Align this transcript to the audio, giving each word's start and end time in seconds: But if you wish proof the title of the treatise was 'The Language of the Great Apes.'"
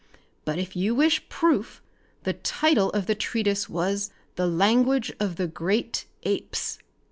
But 0.45 0.57
if 0.57 0.75
you 0.75 0.95
wish 0.95 1.29
proof 1.29 1.79
the 2.23 2.33
title 2.33 2.89
of 2.89 3.05
the 3.05 3.13
treatise 3.13 3.69
was 3.69 4.09
'The 4.35 4.47
Language 4.47 5.11
of 5.19 5.35
the 5.35 5.45
Great 5.45 6.07
Apes.'" 6.23 6.79